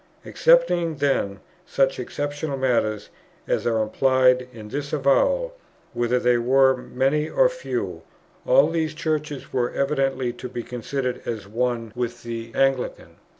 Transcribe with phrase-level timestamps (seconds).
[0.25, 3.11] Excepting then such exceptional matters,
[3.47, 5.53] as are implied in this avowal,
[5.93, 8.01] whether they were many or few,
[8.43, 13.17] all these Churches were evidently to be considered as one with the Anglican.